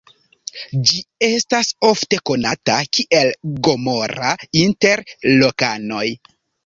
[0.91, 3.29] Ĝi estas ofte konata kiel
[3.69, 5.05] "Gomora" inter
[5.45, 6.05] lokanoj.